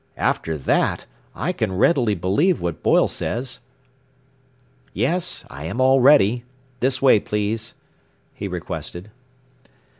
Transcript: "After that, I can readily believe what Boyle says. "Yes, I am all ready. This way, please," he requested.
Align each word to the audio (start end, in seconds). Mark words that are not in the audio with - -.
"After 0.17 0.57
that, 0.57 1.05
I 1.35 1.53
can 1.53 1.77
readily 1.77 2.15
believe 2.15 2.59
what 2.59 2.81
Boyle 2.81 3.07
says. 3.07 3.59
"Yes, 4.95 5.45
I 5.47 5.65
am 5.65 5.79
all 5.79 5.99
ready. 5.99 6.43
This 6.79 7.03
way, 7.03 7.19
please," 7.19 7.75
he 8.33 8.47
requested. 8.47 9.11